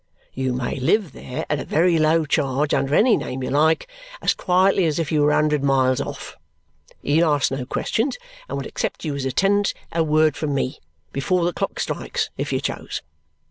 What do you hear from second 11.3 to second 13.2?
the clock strikes, if you chose.